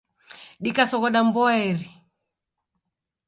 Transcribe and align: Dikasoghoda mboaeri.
Dikasoghoda 0.63 1.21
mboaeri. 1.27 1.87